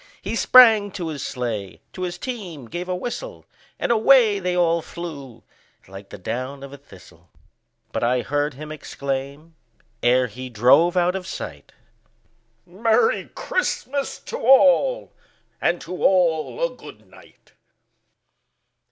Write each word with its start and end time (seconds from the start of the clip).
He 0.19 0.35
sprang 0.35 0.89
to 0.93 1.09
his 1.09 1.21
sleigh, 1.21 1.79
to 1.93 2.01
his 2.01 2.17
team 2.17 2.65
gave 2.67 2.89
a 2.89 2.95
whistle, 2.95 3.45
And 3.77 3.91
away 3.91 4.39
they 4.39 4.57
all 4.57 4.81
flew 4.81 5.43
like 5.87 6.09
the 6.09 6.17
down 6.17 6.63
of 6.63 6.73
a 6.73 6.77
thistle; 6.79 7.29
But 7.91 8.03
I 8.03 8.21
heard 8.23 8.55
him 8.55 8.71
exclaim, 8.71 9.53
ere 10.01 10.25
he 10.25 10.49
drove 10.49 10.97
out 10.97 11.15
of 11.15 11.27
sight, 11.27 11.71
"Merry 12.65 13.29
Christmas 13.35 14.17
to 14.21 14.37
all, 14.39 15.13
and 15.61 15.79
to 15.81 16.03
all 16.03 16.65
a 16.65 16.75
good 16.75 17.05
night!" 17.05 17.53